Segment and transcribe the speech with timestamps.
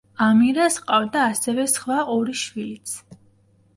[0.27, 2.99] ამირას ჰყავდა ასევე სხვა ორი შვილიც.